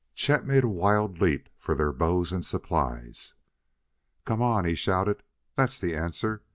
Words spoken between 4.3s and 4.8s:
on!" he